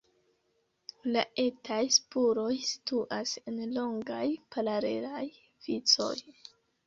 La 1.15 1.21
etaj 1.43 1.81
spuroj 1.95 2.55
situas 2.69 3.33
en 3.51 3.61
longaj, 3.75 4.23
paralelaj 4.55 5.23
vicoj. 5.69 6.13